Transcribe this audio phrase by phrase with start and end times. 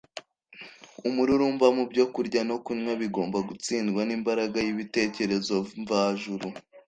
[1.07, 6.47] Umururumba mu byo kurya no kunywa bigomba gutsindwa n'imbaraga y'ibitekerezo mvajuru.